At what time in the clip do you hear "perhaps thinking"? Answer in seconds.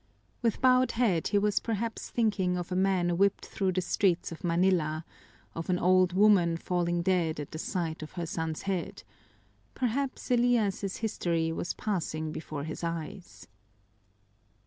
1.59-2.57